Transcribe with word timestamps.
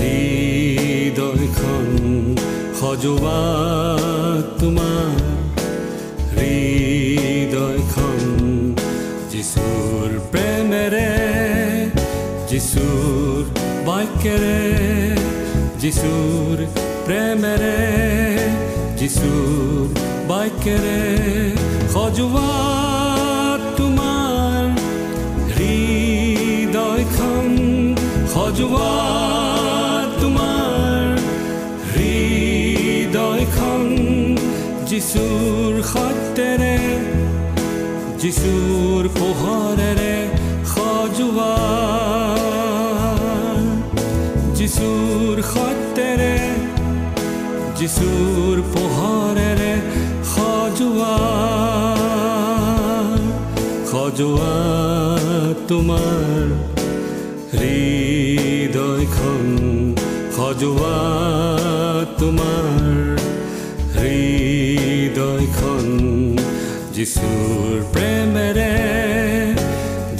হৃদয়খন 0.00 1.88
সজোৱা 2.80 3.40
তোমাৰ। 4.60 5.18
হৃদয়খন 6.36 8.22
যিচুৰ 9.32 10.08
প্ৰেমেৰে 10.32 11.10
যিচুৰ 12.50 13.42
বাক্যেৰে 13.88 14.60
যিচুৰ 15.82 16.56
প্ৰেমেৰে 17.06 17.78
যিচুৰ 19.00 19.86
বাক্যেৰে 20.30 21.00
সজোৱা 21.94 22.50
তোমাৰ। 23.78 24.64
হৃদয়খন 25.56 27.46
সজোৱা 28.34 28.92
যিচুৰ 34.94 35.76
সত্যেৰে 35.90 36.74
যিচুৰ 38.22 39.06
পোহৰেৰে 39.16 40.12
সজোৱা 40.72 41.54
যিচুৰ 44.58 45.42
সত্যেৰে 45.48 46.36
যিচুৰ 47.80 48.62
পোহৰেৰে 48.74 49.72
সজোৱা 50.34 51.16
সজোৱা 53.90 54.54
তোমাৰ 55.72 56.46
হৃদয়খন 57.58 59.44
সজোৱা 60.38 60.96
তোমাৰ 62.18 63.23
যিচুৰ 66.94 67.78
প্ৰেমেৰে 67.94 68.72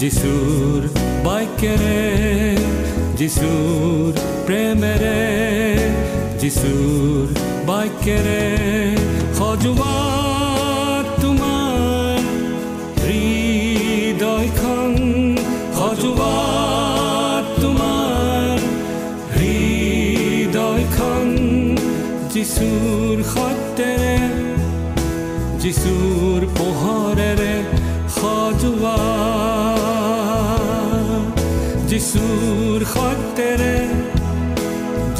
যিচুৰ 0.00 0.86
বাক্যেৰে 1.26 2.00
যিচুৰ 3.20 4.18
প্ৰেমেৰে 4.46 5.20
যিচুৰ 6.42 7.26
বাক্যেৰে 7.70 8.42
সজোৱা 9.38 9.83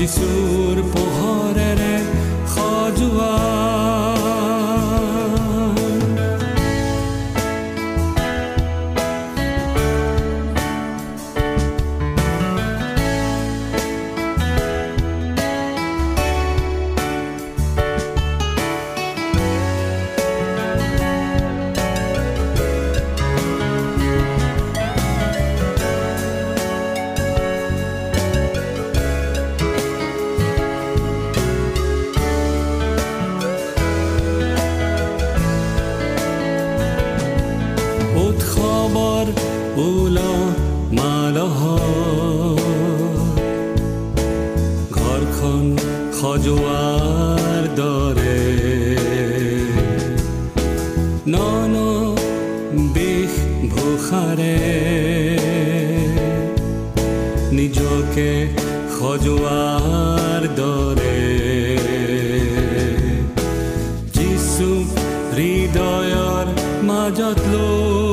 যিচুৰ 0.05 0.81
পোহৰেৰে 0.93 1.93
সজোৱা 2.55 3.84
নিজকে 57.53 58.31
খজোয়ার 58.95 60.43
দৰে 60.59 61.21
যিচু 64.15 64.71
হৃদয়ৰ 65.37 66.47
মাজত 66.89 67.39
লৈ 67.53 68.04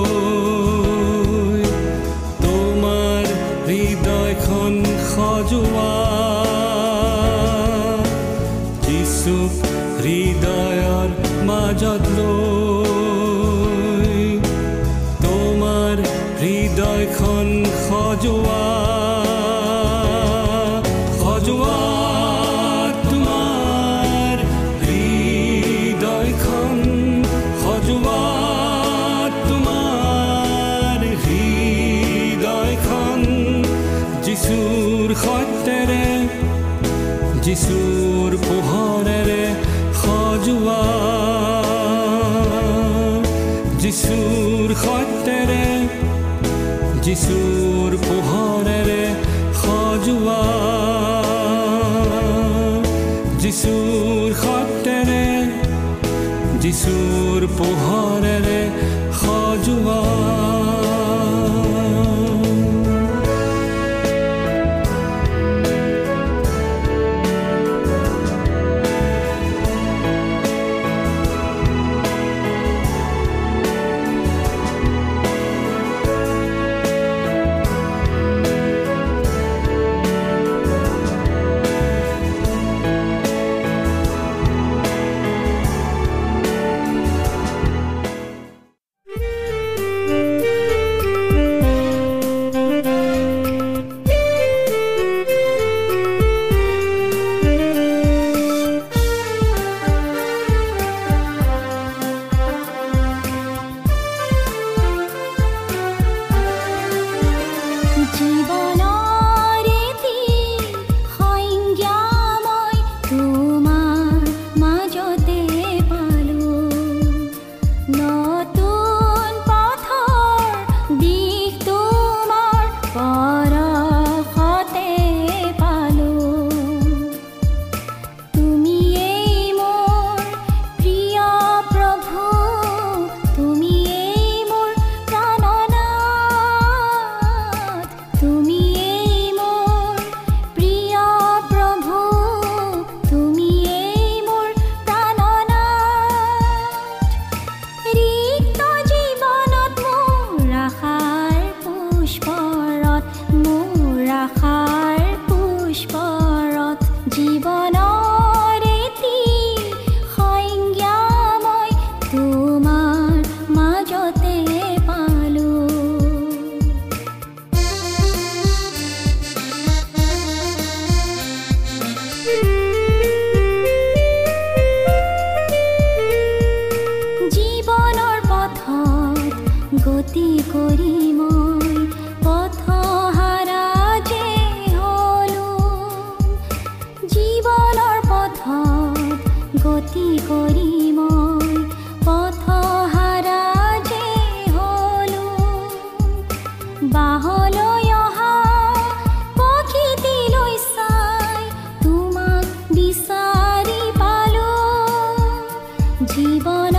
যিচুৰ 43.82 44.72
সত্যেৰে 44.82 45.64
যিচুৰ 47.06 47.96
পোহৰেৰে 48.04 49.02
সজোৱা 49.62 50.42
যিচুৰ 53.42 54.28
সত্যেৰে 54.44 55.26
যিচুৰ 56.64 57.50
পোহৰেৰে 57.58 58.62
সজোৱা 59.22 60.51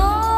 너 0.02 0.31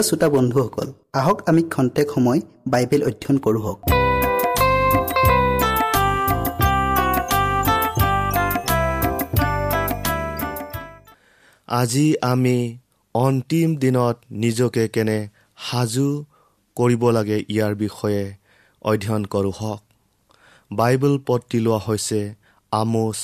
প্ৰিয় 0.00 0.08
শ্ৰোতা 0.10 0.28
বন্ধুসকল 0.36 0.88
আহক 1.20 1.38
আমি 1.50 1.62
খন্তেক 1.74 2.06
সময় 2.14 2.40
বাইবেল 2.72 3.02
অধ্যয়ন 3.08 3.36
কৰোঁ 3.44 3.62
হওক। 3.64 3.78
আজি 11.68 12.06
আমি 12.32 12.56
অন্তিম 13.14 13.68
দিনত 13.82 14.16
নিজকে 14.42 14.84
কেনে 14.94 15.18
সাজু 15.66 16.08
কৰিব 16.76 17.02
লাগে 17.16 17.38
ইয়াৰ 17.54 17.72
বিষয়ে 17.82 18.24
অধ্যয়ন 18.90 19.22
কৰোঁ 19.34 19.54
হওক। 19.60 19.82
বাইবেল 20.70 21.14
পদটি 21.26 21.58
লোৱা 21.66 21.80
হৈছে 21.86 22.20
আমোচ 22.72 23.18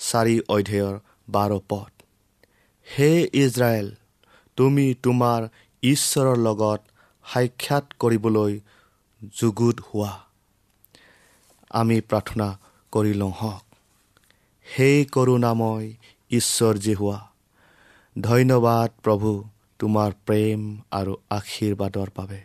চাৰি 0.00 0.36
অধ্যায়ৰ 0.54 0.94
বাৰ 1.34 1.50
পদ। 1.70 1.90
হে 2.86 3.10
ইজৰাইল 3.42 3.86
তুমি 4.58 4.86
তোমাৰ 5.04 5.40
ঈশ্বৰৰ 5.82 6.36
লগত 6.36 6.80
সাক্ষাৎ 7.32 7.84
কৰিবলৈ 7.98 8.60
যুগুত 9.36 9.80
হোৱা। 9.80 10.20
আমি 11.70 12.00
প্ৰাৰ্থনা 12.00 12.58
কৰি 12.92 13.14
লওঁ 13.14 13.30
হওক। 13.30 13.64
সেই 14.76 15.04
কৰোণাময় 15.04 15.92
ঈশ্বৰ 16.30 16.78
যি 16.78 16.94
হোৱা 16.94 17.30
ধন্যবাদ 18.20 18.90
প্ৰভু 19.02 19.44
তোমাৰ 19.78 20.12
প্ৰেম 20.26 20.78
আৰু 20.90 21.16
আশীৰ্বাদৰ 21.30 22.08
বাবে। 22.16 22.40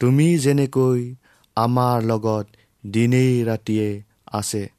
তুমি 0.00 0.38
যেনেকৈ 0.38 1.14
আমাৰ 1.56 2.02
লগত 2.02 2.46
দিনেই 2.86 3.44
ৰাতিয়ে 3.44 4.02
আছে 4.26 4.70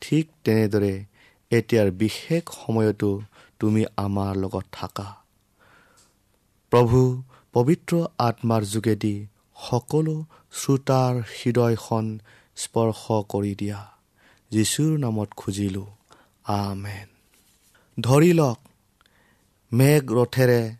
ঠিক 0.00 0.28
তেনেদৰে 0.44 1.04
এতিয়াৰ 1.50 1.90
বিশেষ 1.90 2.42
সময়তো 2.66 3.22
তুমি 3.58 3.84
আমাৰ 3.96 4.36
লগত 4.36 4.64
থাকা। 4.72 5.25
প্ৰভু 6.76 7.22
পবিত্ৰ 7.52 8.06
আত্মাৰ 8.18 8.62
যোগেদি 8.64 9.26
সকলো 9.70 10.24
শ্ৰোতাৰ 10.52 11.14
হৃদয়খন 11.16 12.18
স্পৰ্শ 12.56 13.12
কৰি 13.28 13.54
দিয়া। 13.54 13.86
যীশুৰ 14.50 14.98
নামত 14.98 15.28
খুজিলোঁ। 15.36 15.86
আমেন। 16.44 17.06
ধৰি 18.00 18.32
লওক 18.32 18.58
মেঘ 19.72 20.12
ৰথেৰে 20.12 20.74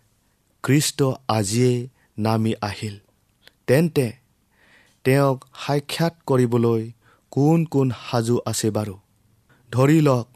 খ্ৰীষ্ট 0.63 1.03
আজিয়েই 1.29 1.89
নামি 2.19 2.53
আহিল। 2.63 2.99
তেন্তে 3.67 4.13
তেওঁক 5.05 5.45
সাক্ষাৎ 5.67 6.15
কৰিবলৈ 6.27 6.93
কোন 7.31 7.65
কোন 7.65 7.91
সাজু 8.11 8.39
আছে 8.47 8.71
বাৰু? 8.71 8.97
ধৰি 9.71 10.01
লওক 10.01 10.29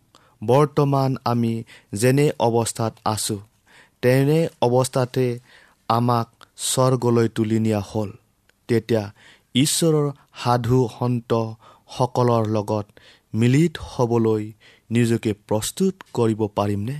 বৰ্তমান 0.44 1.16
আমি 1.24 1.64
যেনে 1.92 2.30
অৱস্থাত 2.38 2.94
আছোঁ 3.04 3.40
তেনে 4.02 4.48
অৱস্থাতে 4.60 5.26
আমাক 5.88 6.28
স্বৰ্গলৈ 6.56 7.28
তুলি 7.28 7.58
নিয়া 7.58 7.80
হ'ল। 7.80 8.10
তেতিয়া 8.68 9.04
ঈশ্বৰৰ 9.54 10.06
সাধু 10.42 10.78
সন্তসকলৰ 10.98 12.44
লগত 12.46 12.86
মিলিত 13.34 13.74
হ'বলৈ 13.90 14.52
নিজকে 14.90 15.32
প্ৰস্তুত 15.48 15.94
কৰিব 16.12 16.40
পাৰিমনে? 16.56 16.96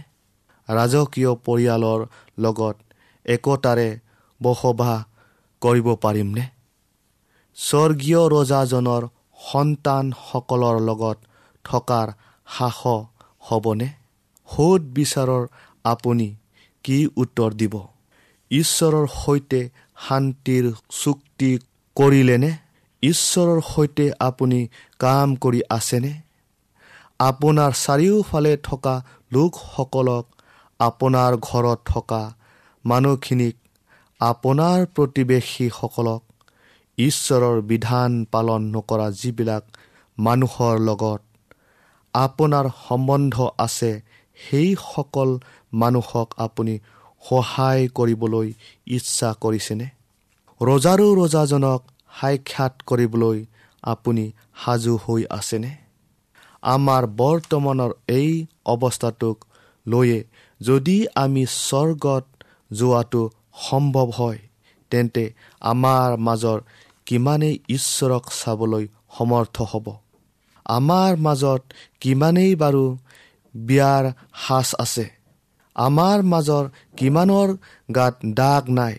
ৰাজকীয় 0.69 1.33
পৰিয়ালৰ 1.47 2.01
লগত 2.39 2.77
একতাৰে 3.27 3.89
বসবাস 4.43 5.05
কৰিব 5.63 5.87
পাৰিমনে? 5.95 6.45
স্বৰ্গীয় 7.57 8.23
ৰজাজনৰ 8.29 9.03
সন্তানসকলৰ 9.53 10.77
লগত 10.81 11.19
থকাৰ 11.65 12.07
সাহস 12.47 13.03
হ'বনে? 13.41 13.89
সোধ 14.49 14.81
বিচাৰৰ 14.97 15.43
আপুনি 15.85 16.29
কি 16.85 16.99
উত্তৰ 17.17 17.51
দিব? 17.55 17.75
ঈশ্বৰৰ 18.51 19.07
সৈতে 19.15 19.61
শান্তিৰ 20.05 20.65
চুক্তি 21.03 21.51
কৰিলেনে? 21.97 22.51
ঈশ্বৰৰ 23.03 23.61
সৈতে 23.67 24.07
আপুনি 24.21 24.61
কাম 25.01 25.29
কৰি 25.37 25.61
আছেনে? 25.71 26.13
আপোনাৰ 27.21 27.73
চাৰিওফালে 27.77 28.53
থকা 28.63 28.95
লোকসকলক 29.33 30.25
আপোনাৰ 30.81 31.33
ঘৰত 31.41 31.81
থকা 31.87 32.23
মানুহখিনিক 32.85 33.57
আপোনাৰ 34.21 34.87
প্ৰতিবেশীসকলক 34.95 36.23
ঈশ্বৰৰ 36.99 37.61
বিধান 37.63 38.17
পালন 38.33 38.63
নকৰা 38.77 39.09
যিবিলাক 39.11 39.65
মানুহৰ 40.19 40.81
লগত 40.81 41.21
আপোনাৰ 42.15 42.67
সম্বন্ধ 42.79 43.35
আছে 43.59 43.93
সেইসকল 44.39 45.31
মানুহক 45.73 46.35
আপুনি 46.37 46.79
সহায় 47.29 47.89
কৰিবলৈ 47.89 48.53
ইচ্ছা 48.87 49.35
কৰিছেনে? 49.41 49.87
ৰজাৰো 50.63 51.15
ৰজাজনক 51.15 51.83
সাক্ষাৎ 52.21 52.83
কৰিবলৈ 52.87 53.45
আপুনি 53.83 54.33
সাজু 54.65 54.97
হৈ 54.97 55.25
আছেনে? 55.31 55.77
আমাৰ 56.63 57.07
বৰ্তমানৰ 57.07 57.91
এই 58.09 58.47
অৱস্থাটোক 58.67 59.45
লৈয়ে 59.87 60.25
যদি 60.61 61.07
আমি 61.15 61.47
স্বৰ্গত 61.47 62.25
যোৱাটো 62.73 63.31
সম্ভৱ 63.71 64.11
হয় 64.11 64.39
তেন্তে 64.91 65.33
আমাৰ 65.61 66.17
মাজৰ 66.17 66.61
কিমানেই 67.07 67.59
ঈশ্বৰক 67.69 68.25
চাবলৈ 68.45 68.89
সমৰ্থ 69.19 69.63
হ'ব? 69.63 69.97
আমাৰ 70.65 71.17
মাজত 71.17 71.63
কিমানেই 72.01 72.57
বাৰু 72.57 72.97
বিয়াৰ 73.55 74.13
সাজ 74.35 74.75
আছে? 74.79 75.20
আমাৰ 75.77 76.23
মাজৰ 76.23 76.65
কিমানৰ 76.97 77.49
গাত 77.95 78.15
দাগ 78.35 78.71
নাই 78.71 78.95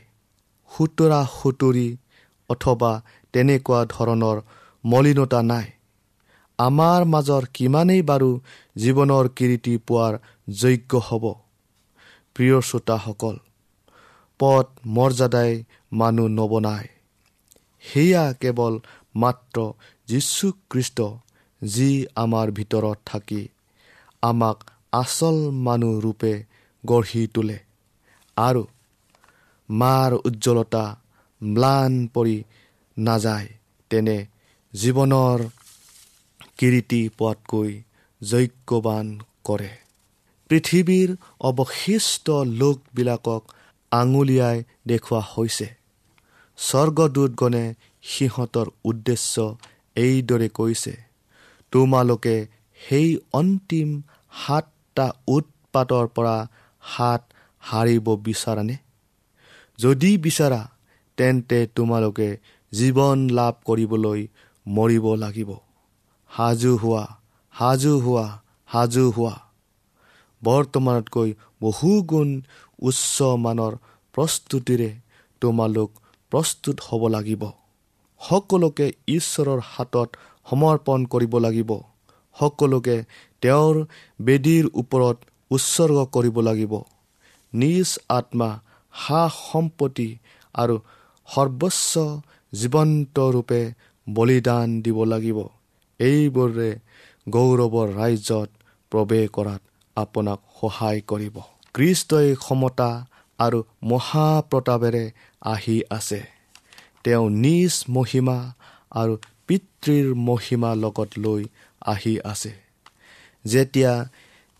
সুতৰা 0.71 1.21
সুতুৰি 1.41 1.97
অথবা 2.49 2.91
তেনেকুৱা 3.33 3.85
ধৰণৰ 3.85 4.41
মলিনতা 4.85 5.41
নাই। 5.41 5.67
আমাৰ 6.59 7.05
মাজৰ 7.05 7.43
কিমানেই 7.53 8.01
বাৰু 8.01 8.29
জীৱনৰ 8.77 9.29
কীৰ্তি 9.35 9.77
পোৱাৰ 9.77 10.13
যোগ্য 10.49 10.91
হ'ব। 10.97 11.23
প্ৰিয় 12.35 12.61
শ্ৰোতাসকল 12.61 13.35
পদ 14.39 14.65
মৰ্যাদাই 14.85 15.63
মানুহ 15.91 16.27
নবনায়। 16.27 16.87
সেয়া 17.83 18.33
কেৱল 18.33 18.79
মাত্ৰ 19.15 19.57
যীশুখ্ৰীষ্ট 20.07 20.99
যি 21.61 21.89
আমাৰ 22.15 22.47
ভিতৰত 22.51 22.97
থাকি 23.05 23.47
আমাক 24.21 24.57
আচল 24.91 25.37
মানুহ 25.51 25.99
ৰূপে 25.99 26.33
গঢ়ি 26.85 27.27
তোলে। 27.33 27.57
আৰু 28.37 28.63
মাৰ 29.69 30.11
উজ্জ্বলতা 30.27 30.85
ম্লান 31.41 31.93
পৰি 32.13 32.37
নাযায় 32.97 33.47
তেনে 33.91 34.17
জীৱনৰ 34.73 35.39
কীৰ্তি 36.57 37.01
পোৱাতকৈ 37.17 37.71
যজ্ঞবান 38.21 39.07
কৰে। 39.43 39.71
পৃথিৱীৰ 40.49 41.09
অৱশিষ্ট 41.39 42.27
লোকবিলাকক 42.61 43.41
আঙুলিয়াই 43.91 44.57
দেখুওৱা 44.87 45.21
হৈছে। 45.33 45.67
স্বৰ্গদূতগণে 46.57 47.65
সিহঁতৰ 48.03 48.67
উদ্দেশ্য 48.85 49.35
এইদৰে 49.95 50.49
কৈছে 50.49 50.93
তোমালোকে 51.73 52.35
সেই 52.81 53.09
অন্তিম 53.33 53.89
সাতটা 54.37 55.07
উৎপাতৰ 55.27 56.05
পৰা 56.15 56.37
হাত 56.81 57.21
সাৰিব 57.63 58.07
বিচাৰানে? 58.15 58.75
যদি 59.79 60.17
বিচাৰা 60.17 60.61
তেন্তে 61.17 61.59
তোমালোকে 61.75 62.29
জীৱন 62.73 63.29
লাভ 63.29 63.53
কৰিবলৈ 63.65 64.27
মৰিব 64.67 65.05
লাগিব। 65.15 65.49
সাজু 66.31 66.71
হোৱা 66.77 67.05
সাজু 67.59 67.93
হোৱা 67.99 68.27
সাজু 68.71 69.11
হোৱা। 69.11 69.35
বৰ্তমানতকৈ 70.43 71.29
বহু 71.61 71.89
গুণ 72.03 72.29
উচ্চ 72.79 73.21
মানৰ 73.21 73.73
প্ৰস্তুতিৰে 74.13 74.91
তোমালোক 75.41 75.89
প্ৰস্তুত 76.31 76.77
হ'ব 76.87 77.07
লাগিব। 77.07 77.43
সকলোকে 78.21 78.87
ঈশ্বৰৰ 79.07 79.59
হাতত 79.65 80.09
সমৰ্পণ 80.49 80.99
কৰিব 81.05 81.33
লাগিব। 81.37 81.71
সকলোকে 82.35 82.95
তেওঁৰ 83.41 83.75
বেদীৰ 84.21 84.65
ওপৰত 84.73 85.17
উৎসৰ্গ 85.51 85.97
কৰিব 86.05 86.35
লাগিব। 86.39 86.73
নিজ 87.53 87.89
আত্মা 88.09 88.49
সা 88.93 89.21
সম্পত্তি 89.51 90.09
আৰু 90.55 90.75
সৰ্বোচ্চ 91.27 91.91
জীৱন্ত 92.53 93.15
ৰূপে 93.19 93.61
বলিদান 94.07 94.81
দিব 94.81 94.97
লাগিব। 95.03 95.37
এইবোৰে 95.99 96.69
গৌৰৱৰ 97.29 97.89
ৰাজ্যত 97.95 98.49
প্ৰৱেশ 98.91 99.25
কৰাত 99.29 99.61
আপোনাক 99.95 100.39
সহায় 100.61 101.01
কৰিব। 101.01 101.35
কৃষ্টই 101.73 102.35
ক্ষমতা 102.35 102.89
আৰু 103.39 103.59
মহাপ্ৰতাপেৰে 103.83 105.05
আহি 105.41 105.77
আছে। 105.89 106.21
তেওঁ 107.03 107.29
নিজ 107.29 107.73
মহিমা 107.89 108.37
আৰু 108.91 109.13
পিতৃৰ 109.47 110.07
মহিমা 110.15 110.71
লগত 110.75 111.09
লৈ 111.17 111.43
আহি 111.81 112.13
আছে। 112.23 112.51
যেতিয়া 113.45 113.93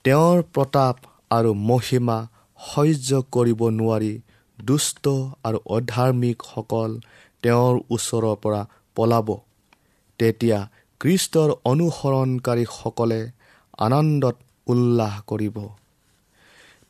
তেওঁৰ 0.05 0.37
প্ৰতাপ 0.53 0.95
আৰু 1.31 1.51
মহিমা 1.53 2.17
সহ্য 2.59 3.09
কৰিব 3.31 3.61
নোৱাৰি 3.69 4.13
দুষ্ট 4.59 5.05
আৰু 5.43 5.57
অধাৰ্মিকসকল 5.65 6.91
তেওঁৰ 7.43 7.75
ওচৰৰ 7.89 8.35
পৰা 8.43 8.61
পলাব। 8.95 9.27
তেতিয়া 10.19 10.59
কৃষ্টৰ 11.01 11.49
অনুসৰণকাৰীসকলে 11.65 13.21
আনন্দত 13.77 14.35
উল্লাস 14.67 15.15
কৰিব। 15.27 15.57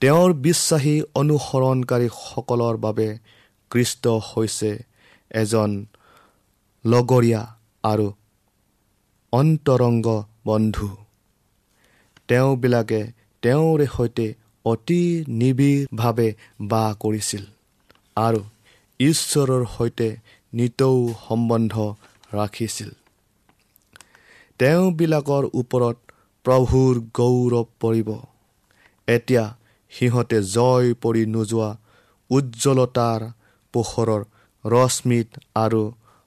তেওঁৰ 0.02 0.30
বিশ্বাসী 0.34 0.96
অনুসৰণকাৰীসকলৰ 1.16 2.76
বাবে 2.78 3.08
কৃষ্ট 3.72 4.04
হৈছে 4.08 4.72
এজন 5.32 5.70
লগৰীয়া 6.86 7.42
আৰু 7.84 8.08
অন্তৰংগ 9.34 10.08
বন্ধু। 10.46 10.90
তেওঁবিলাকে 12.32 13.02
তেওঁৰে 13.44 13.86
সৈতে 13.88 14.26
অতি 14.66 15.02
নিবিড়ভাৱে 15.40 16.28
বাস 16.62 16.92
কৰিছিল 17.00 17.44
আৰু 18.16 18.42
ঈশ্বৰৰ 19.00 19.64
সৈতে 19.78 20.08
নিতৌ 20.54 20.98
সম্বন্ধ 21.28 21.74
ৰাখিছিল। 22.34 22.90
তেওঁবিলাকৰ 24.60 25.44
ওপৰত 25.54 25.98
প্ৰভুৰ 26.46 26.94
গৌৰৱ 27.14 27.66
পৰিব। 27.80 28.10
এতিয়া 29.08 29.44
সিহঁতে 29.92 30.38
জয় 30.42 30.94
পৰি 31.02 31.24
নোযোৱা 31.26 31.70
উজ্জ্বলতাৰ 32.30 33.22
পোহৰৰ 33.74 34.22
ৰশ্মিত 34.66 35.30
আৰু 35.56 35.82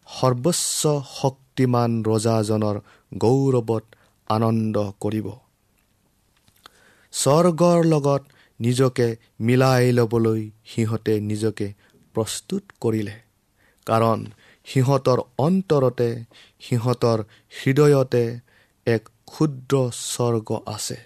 সৰ্বোচ্চ 0.06 0.80
শক্তিমান 1.20 1.90
ৰজাজনৰ 2.04 2.76
গৌৰৱত 3.18 3.84
আনন্দ 4.30 4.76
কৰিব। 5.00 5.26
স্বৰ্গৰ 7.14 7.78
লগত 7.84 8.22
নিজকে 8.60 9.06
মিলাই 9.40 9.92
ল'বলৈ 9.92 10.42
সিহঁতে 10.66 11.14
নিজকে 11.20 11.68
প্ৰস্তুত 12.14 12.62
কৰিলে। 12.80 13.16
কাৰণ 13.86 14.18
সিহঁতৰ 14.66 15.18
অন্তৰতে 15.38 16.08
সিহঁতৰ 16.60 17.18
হৃদয়তে 17.58 18.24
এক 18.86 19.02
ক্ষুদ্ৰ 19.26 19.74
স্বৰ্গ 19.92 20.48
আছে। 20.66 20.98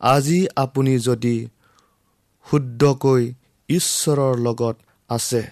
আজি 0.00 0.40
আপুনি 0.56 0.94
যদি 0.98 1.36
শুদ্ধকৈ 2.46 3.22
ঈশ্বৰৰ 3.68 4.34
লগত 4.38 4.76
আছে 5.10 5.42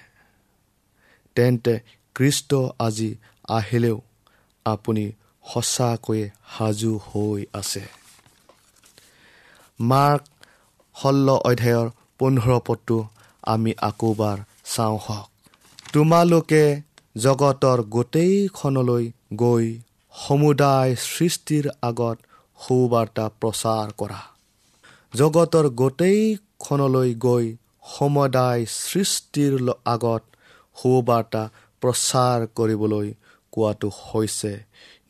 তেন্তে 1.36 1.74
কৃষ্ট 2.16 2.50
আজি 2.78 3.10
আহিলেও 3.48 3.98
আপুনি 4.66 5.04
সঁচাকৈয়ে 5.44 6.26
সাজু 6.52 6.92
হৈ 7.06 7.40
আছে। 7.52 7.84
মাৰ্ক 9.80 10.22
ষোল্ল 10.96 11.28
অধ্যায়ৰ 11.44 11.88
পোন্ধৰ 12.18 12.60
পদটো 12.66 12.98
আমি 13.44 13.72
আকৌবাৰ 13.88 14.38
চাওঁ 14.64 14.98
হওক। 14.98 15.28
তোমালোকে 15.92 16.64
জগতৰ 17.16 17.78
গোটেইখনলৈ 17.94 19.04
গৈ 19.36 19.66
সমুদায় 20.14 20.92
সৃষ্টিৰ 21.02 21.64
আগত 21.82 22.18
সুবাৰ্তা 22.58 23.26
প্ৰচাৰ 23.40 23.88
কৰা। 23.98 24.22
জগতৰ 25.14 25.66
গোটেইখনলৈ 25.80 27.10
গৈ 27.26 27.46
সমুদায় 27.88 28.62
সৃষ্টিৰ 28.80 29.54
আগত 29.84 30.22
সুবাৰ্তা 30.76 31.42
প্ৰচাৰ 31.82 32.46
কৰিবলৈ 32.56 33.08
কোৱাটো 33.52 33.88
হৈছে 34.00 34.52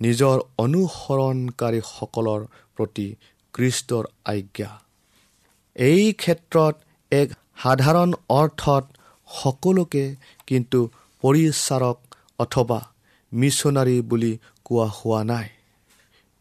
নিজৰ 0.01 0.37
অনুসৰণকাৰীসকলৰ 0.59 2.41
প্ৰতি 2.77 3.09
কৃষ্টৰ 3.55 4.05
আজ্ঞা। 4.25 4.71
এই 5.77 6.13
ক্ষেত্ৰত 6.13 6.75
এক 7.13 7.29
সাধাৰণ 7.63 8.11
অৰ্থত 8.29 8.85
সকলোকে 9.29 10.05
কিন্তু 10.47 10.81
পৰিচাৰক 11.23 11.99
অথবা 12.39 12.81
মিছনাৰী 13.33 14.01
বুলি 14.01 14.33
কোৱা 14.65 14.87
হোৱা 14.97 15.21
নাই। 15.25 15.49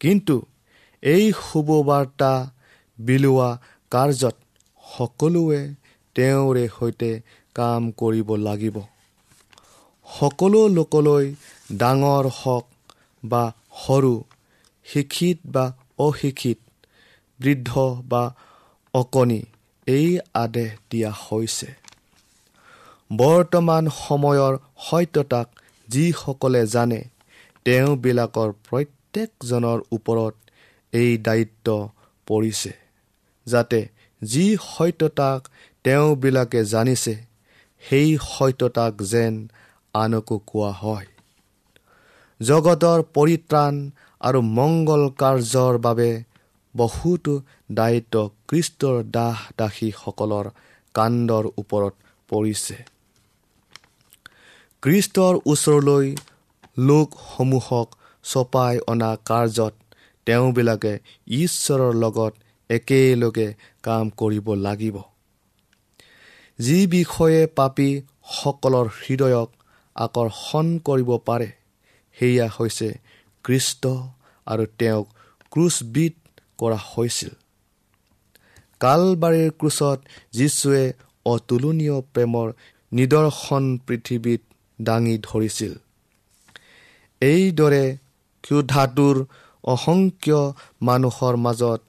কিন্তু 0.00 0.36
এই 1.02 1.32
শুভবাৰ্তা 1.42 2.32
বিলোৱা 2.98 3.50
কাৰ্যত 3.90 4.36
সকলোৱে 4.84 5.62
তেওঁৰে 6.16 6.64
সৈতে 6.78 7.10
কাম 7.54 7.82
কৰিব 7.90 8.28
লাগিব। 8.36 8.76
সকলো 10.06 10.60
লোকলৈ 10.68 11.34
ডাঙৰ 11.72 12.24
হওক 12.36 12.66
বা 13.24 13.44
সৰু 13.86 14.14
শিক্ষিত 14.86 15.38
বা 15.46 15.64
অশিক্ষিত 15.98 16.58
বৃদ্ধ 17.44 17.70
বা 18.10 18.24
অকণি 18.94 19.40
এই 19.86 20.08
আদেশ 20.34 20.70
দিয়া 20.90 21.10
হৈছে। 21.22 21.68
বৰ্তমান 23.10 23.84
সময়ৰ 23.96 24.54
সত্যতাক 24.86 25.48
যিসকলে 25.88 26.62
জানে 26.66 27.00
তেওঁবিলাকৰ 27.66 28.50
প্ৰত্যেকজনৰ 28.68 29.78
ওপৰত 29.92 30.34
এই 30.92 31.10
দায়িত্ব 31.18 31.68
পৰিছে। 32.26 32.72
যাতে 33.46 33.80
যি 34.22 34.46
সত্যতাক 34.66 35.40
তেওঁবিলাকে 35.84 36.60
জানিছে 36.64 37.14
সেই 37.82 38.10
সত্যতাক 38.28 39.02
যেন 39.02 39.34
আনকো 39.94 40.36
কোৱা 40.50 40.70
হয়। 40.82 41.08
জগতৰ 42.40 43.00
পৰিত্ৰাণ 43.16 43.74
আৰু 44.20 44.40
মংগল 44.58 45.02
কাৰ্যৰ 45.20 45.74
বাবে 45.78 46.10
বহুতো 46.76 47.34
দায়িত্ব 47.72 48.14
কৃষ্টৰ 48.48 48.96
দাস 49.16 49.38
দাসীসকলৰ 49.58 50.46
কাণ্ডৰ 50.94 51.44
ওপৰত 51.56 51.94
পৰিছে। 52.28 52.76
কৃষ্টৰ 54.82 55.34
ওচৰলৈ 55.46 56.06
লোকসমূহক 56.78 57.88
চপাই 58.24 58.74
অনা 58.86 59.10
কাৰ্যত 59.24 59.74
তেওঁবিলাকে 60.26 60.92
ঈশ্বৰৰ 61.26 61.94
লগত 61.94 62.32
একেলগে 62.70 63.48
কাম 63.82 64.10
কৰিব 64.10 64.46
লাগিব। 64.66 64.96
যি 66.58 66.78
বিষয়ে 66.86 67.40
পাপীসকলৰ 67.46 68.86
হৃদয়ক 69.02 69.50
আকৰ্ষণ 69.96 70.66
কৰিব 70.78 71.10
পাৰে 71.18 71.48
সেয়া 72.16 72.46
হৈছে 72.48 72.88
কৃষ্ট 73.44 73.82
আৰু 74.46 74.64
তেওঁক 74.78 75.06
ক্ৰুচবিধ 75.52 76.14
কৰা 76.58 76.78
হৈছিল। 76.90 77.32
কালবাৰীৰ 78.80 79.50
ক্ৰুচত 79.58 79.98
যীশুৱে 80.32 80.84
অতুলনীয় 81.26 81.96
প্ৰেমৰ 82.14 82.48
নিদৰ্শন 82.92 83.64
পৃথিৱীত 83.86 84.42
দাঙি 84.78 85.16
ধৰিছিল। 85.18 85.72
এইদৰে 87.20 87.84
ক্ষুধাটোৰ 88.44 89.16
অসংখ্য 89.64 90.40
মানুহৰ 90.82 91.34
মাজত 91.36 91.80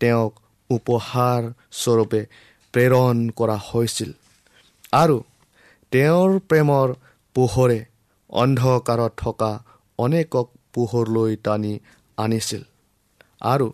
তেওঁক 0.00 0.32
উপহাৰ 0.70 1.40
স্বৰূপে 1.72 2.20
প্ৰেৰণ 2.74 3.16
কৰা 3.30 3.56
হৈছিল 3.68 4.10
আৰু 4.92 5.16
তেওঁৰ 5.92 6.30
প্ৰেমৰ 6.48 6.88
পোহৰে 7.36 7.78
অন্ধকাৰত 8.30 9.12
থকা 9.16 9.52
অনেকক 9.98 10.46
পোহৰলৈ 10.72 11.36
টানি 11.36 11.74
আনিছিল 12.16 12.62
আৰু 13.40 13.66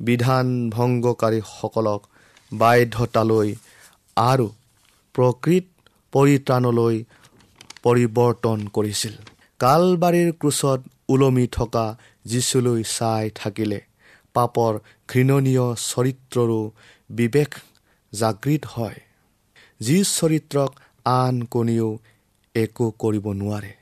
বিধান 0.00 0.70
ভংগকাৰীসকলক 0.70 2.02
বাধ্যতালৈ 2.52 3.54
আৰু 4.16 4.48
প্ৰকৃত 5.14 5.64
পৰিত্ৰাণলৈ 6.12 7.04
পৰিৱৰ্তন 7.82 8.68
কৰিছিল। 8.68 9.12
কালবাৰীৰ 9.58 10.32
ক্ৰোচত 10.32 10.80
ওলমি 11.08 11.46
থকা 11.46 11.96
যীচুলৈ 12.26 12.82
চাই 12.82 13.30
থাকিলে। 13.34 13.80
পাপৰ 14.34 14.78
ঘৃণনীয় 15.08 15.74
চৰিত্ৰৰো 15.74 16.70
বিবেক 17.10 17.54
জাগৃত 18.14 18.62
হয়। 18.66 19.00
যি 19.80 20.04
চৰিত্ৰক 20.04 20.70
আন 21.04 21.42
কোনেও 21.42 21.98
একো 22.54 22.90
কৰিব 22.90 23.26
নোৱাৰে। 23.32 23.72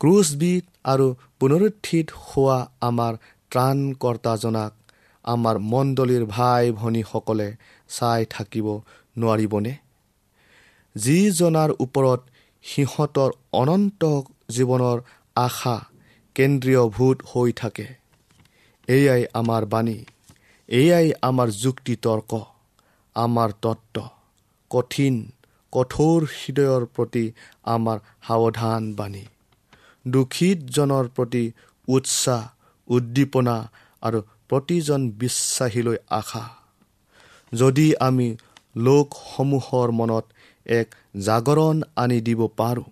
ক্ৰুচবিধ 0.00 0.64
আৰু 0.84 1.14
পুনৰুত্থিত 1.40 2.06
হোৱা 2.26 2.58
আমাৰ 2.80 3.12
ত্ৰাণকৰ্তাজনাক 3.50 4.72
আমাৰ 5.26 5.56
মণ্ডলীৰ 5.64 6.24
ভাই 6.26 6.64
ভনীসকলে 6.72 7.48
চাই 7.88 8.20
থাকিব 8.30 8.66
নোৱাৰিবনে? 9.16 9.72
যিজনাৰ 10.96 11.70
ওপৰত 11.78 12.20
সিহঁতৰ 12.64 13.30
অনন্ত 13.52 14.02
জীৱনৰ 14.48 14.98
আশা 15.36 15.76
কেন্দ্ৰীয়ভূত 16.36 17.16
হৈ 17.30 17.50
থাকে 17.52 17.86
এয়াই 18.88 19.22
আমাৰ 19.34 19.62
বাণী 19.66 19.98
এয়াই 20.68 21.08
আমাৰ 21.22 21.48
যুক্তি 21.62 21.94
তৰ্ক 21.96 22.30
আমাৰ 23.16 23.50
তত্ত্ব 23.62 23.96
কঠিন 24.70 25.14
কঠোৰ 25.72 26.18
হৃদয়ৰ 26.32 26.82
প্ৰতি 26.94 27.24
আমাৰ 27.66 27.98
সাৱধান 28.28 28.82
বাণী 28.94 29.24
দুখিতজনৰ 30.06 31.06
প্ৰতি 31.16 31.44
উৎসাহ 31.88 32.42
উদ্দীপনা 32.88 33.56
আৰু 34.02 34.20
প্ৰতিজন 34.48 35.00
বিশ্বাসীলৈ 35.20 35.98
আশা। 36.10 36.44
যদি 37.52 37.86
আমি 38.00 38.28
লোকসমূহৰ 38.76 39.88
মনত 39.90 40.24
এক 40.66 40.88
জাগৰণ 41.20 41.76
আনি 41.96 42.18
দিব 42.20 42.40
পাৰোঁ 42.56 42.88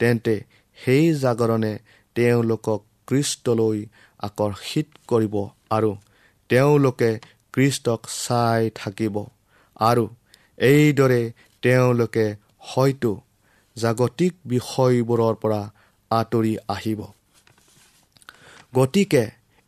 তেন্তে 0.00 0.36
সেই 0.78 1.04
জাগৰণে 1.14 1.72
তেওঁলোকক 2.16 2.80
কৃষ্টলৈ 3.06 3.78
আকৰ্ষিত 4.18 4.88
কৰিব 5.08 5.34
আৰু 5.70 5.90
তেওঁলোকে 6.50 7.10
কৃষ্টক 7.52 8.00
চাই 8.14 8.70
থাকিব 8.74 9.16
আৰু 9.80 10.04
এইদৰে 10.58 11.22
তেওঁলোকে 11.62 12.26
হয়তো 12.70 13.12
জাগতিক 13.76 14.32
বিষয়বোৰৰ 14.46 15.34
পৰা 15.34 15.60
আঁতৰি 16.10 16.54
আহিব। 16.68 17.00
গতিকে 18.74 19.24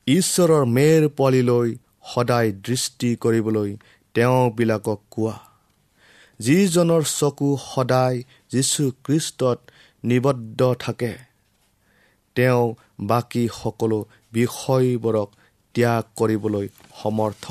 ঈশ্বৰৰ 0.07 0.65
মেৰ 0.65 1.09
পোৱালিলৈ 1.09 1.69
সদায় 2.15 2.53
দৃষ্টি 2.53 3.17
কৰিবলৈ 3.17 3.71
তেওঁবিলাকক 4.15 5.01
কোৱা। 5.11 5.37
যিজনৰ 6.39 7.03
চকু 7.03 7.49
সদায় 7.75 8.23
যীশুখ্ৰীষ্টত 8.53 9.59
নিবদ্ধ 10.05 10.75
থাকে 10.79 11.13
তেওঁ 12.37 12.75
বাকী 13.01 13.49
সকলো 13.63 13.99
বিষয়বোৰক 14.33 15.29
ত্যাগ 15.75 16.05
কৰিবলৈ 16.17 16.69
সমৰ্থ। 17.03 17.45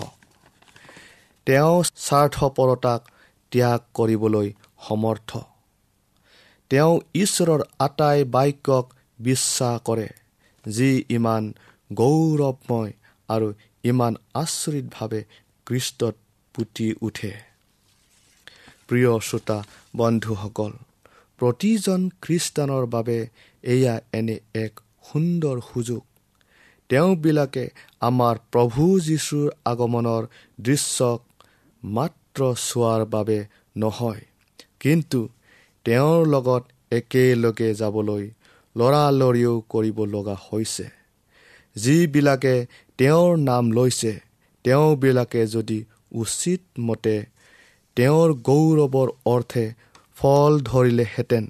তেওঁ 1.45 1.83
স্বাৰ্থপৰতাক 1.95 3.01
ত্যাগ 3.51 3.79
কৰিবলৈ 3.93 4.53
সমৰ্থ। 4.89 5.31
তেওঁ 6.69 6.93
ঈশ্বৰৰ 7.13 7.61
আটাই 7.79 8.23
বাক্যক 8.23 8.85
বিশ্বাস 9.19 9.81
কৰে 9.81 10.09
যি 10.65 11.03
ইমান 11.09 11.53
গৌৰৱময় 11.99 12.93
আৰু 13.29 13.47
ইমান 13.83 14.13
আচৰিতভাৱে 14.33 15.21
কৃষ্টত 15.67 16.15
পুতি 16.55 16.87
উঠে। 17.01 17.33
প্ৰিয় 18.87 19.11
শ্ৰোতা 19.19 19.57
বন্ধুসকল 19.95 20.71
প্ৰতিজন 21.39 22.01
খ্ৰীষ্টানৰ 22.21 22.85
বাবে 22.85 23.17
এয়া 23.63 23.95
এনে 24.13 24.37
এক 24.55 24.73
সুন্দৰ 25.11 25.57
সুযোগ। 25.69 26.01
তেওঁবিলাকে 26.89 27.65
আমাৰ 28.01 28.35
প্ৰভু 28.51 28.83
যীশুৰ 28.99 29.47
আগমনৰ 29.65 30.23
দৃশ্যক 30.59 31.19
মাত্ৰ 31.83 32.41
চোৱাৰ 32.67 33.01
বাবে 33.05 33.39
নহয় 33.77 34.21
কিন্তু 34.79 35.19
তেওঁৰ 35.85 36.21
লগত 36.27 36.63
একেলগে 36.91 37.69
যাবলৈ 37.73 38.25
লৰালৰিও 38.75 39.53
কৰিব 39.69 39.97
লগা 40.05 40.35
হৈছে। 40.47 40.85
যিবিলাকে 41.75 42.55
তেওঁৰ 42.97 43.37
নাম 43.37 43.71
লৈছে 43.71 44.13
তেওঁবিলাকে 44.65 45.41
যদি 45.47 45.79
উচিত 46.11 46.61
মতে 46.79 47.15
তেওঁৰ 47.97 48.29
গৌৰৱৰ 48.47 49.09
অৰ্থে 49.25 49.65
ফল 50.15 50.51
ধৰিলেহেঁতেন 50.59 51.45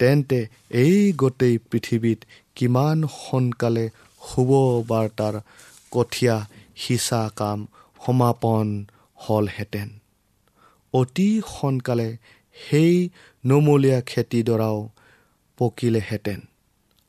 তেন্তে 0.00 0.40
এই 0.82 1.12
গোটেই 1.12 1.58
পৃথিৱীত 1.70 2.18
কিমান 2.56 2.98
সোনকালে 3.18 3.84
শুভ 4.22 4.50
বাৰ্তাৰ 4.88 5.34
কঠীয়া 5.92 6.36
সিঁচা 6.76 7.22
কাম 7.36 7.66
সমাপন 8.06 8.68
হ'লহেঁতেন। 9.16 9.88
অতি 10.94 11.28
সোনকালে 11.46 12.08
সেই 12.56 12.94
নমলীয়া 13.46 14.00
খেতিডৰাও 14.00 14.78
পকিলেহেঁতেন 15.58 16.40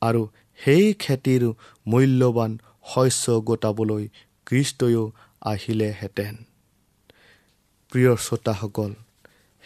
আৰু 0.01 0.21
সেই 0.65 0.93
খেতিৰ 0.93 1.43
মূল্যৱান 1.87 2.59
শস্য 2.93 3.41
গোটাবলৈ 3.41 4.07
কৃষ্টয়ো 4.45 5.11
আহিলেহেঁতেন। 5.41 6.35
প্ৰিয় 7.91 8.15
শ্ৰোতাসকল 8.15 8.93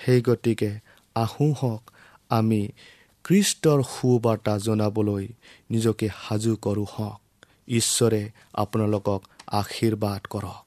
সেই 0.05 0.21
গতিকে 0.21 0.79
আহোঁহক 1.15 1.81
আমি 2.29 2.67
কৃষ্টৰ 3.23 3.83
সুবাৰ্তা 3.83 4.57
জনাবলৈ 4.57 5.27
নিজকে 5.71 6.10
সাজু 6.27 6.55
কৰোঁ 6.55 6.86
হওক। 6.93 7.21
ঈশ্বৰে 7.67 8.29
আপোনালোকক 8.53 9.21
আশীৰ্বাদ 9.47 10.21
কৰক। 10.29 10.66